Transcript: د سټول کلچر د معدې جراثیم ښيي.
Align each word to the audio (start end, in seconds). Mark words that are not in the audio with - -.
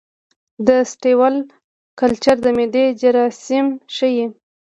د 0.67 0.69
سټول 0.91 1.35
کلچر 1.99 2.35
د 2.45 2.47
معدې 2.57 2.85
جراثیم 3.01 3.67
ښيي. 3.95 4.25